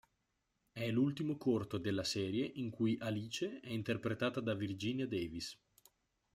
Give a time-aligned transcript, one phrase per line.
[0.71, 5.55] È l'ultimo corto della serie in cui Alice è interpretata da Virginia Davis.